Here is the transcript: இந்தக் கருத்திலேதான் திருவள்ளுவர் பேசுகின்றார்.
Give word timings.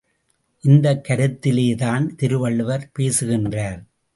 இந்தக் 0.61 1.05
கருத்திலேதான் 1.09 2.15
திருவள்ளுவர் 2.15 2.89
பேசுகின்றார். 2.93 3.83